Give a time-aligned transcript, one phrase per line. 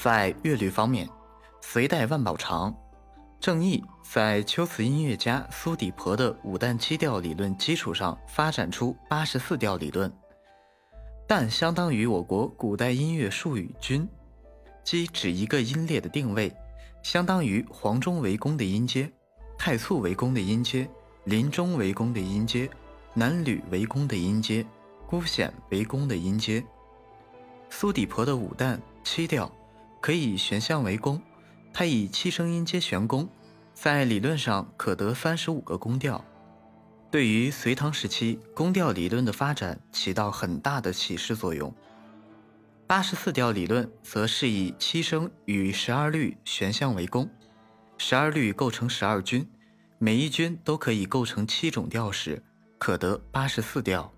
[0.00, 1.08] 在乐律方面，
[1.60, 2.72] 隋代万宝长、
[3.40, 10.08] 郑毅在秋瓷音乐家苏底婆的五旦七调理论基础上发展出八十四调理论。
[11.26, 14.08] 旦相当于我国古代音乐术语均，
[14.84, 16.54] 即指一个音列的定位，
[17.02, 19.10] 相当于黄钟为宫的音阶、
[19.58, 20.88] 太簇为宫的音阶、
[21.24, 22.70] 临钟为宫的音阶、
[23.14, 24.64] 南吕为宫的音阶、
[25.08, 26.64] 孤显为宫的音阶。
[27.68, 29.50] 苏底婆的五旦七调。
[30.00, 31.20] 可以悬象为宫，
[31.72, 33.28] 它以七声音阶悬宫，
[33.74, 36.24] 在理论上可得三十五个宫调，
[37.10, 41.74] 对于隋唐时期宫调理论的发展起到很大的启示作用。
[42.86, 47.28] 八十四调理论则是以七声与十二律悬象为宫，
[47.98, 49.46] 十二律构成十二军，
[49.98, 52.42] 每一军都可以构成七种调式，
[52.78, 54.10] 可得八十四调。